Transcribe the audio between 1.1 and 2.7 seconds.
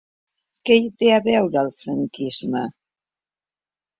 a veure el franquisme?